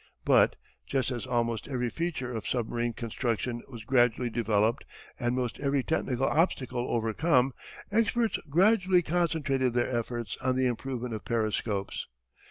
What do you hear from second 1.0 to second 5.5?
as almost every feature of submarine construction was gradually developed and